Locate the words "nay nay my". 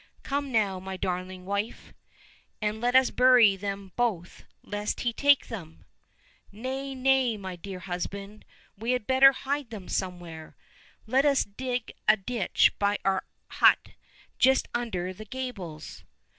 6.51-7.55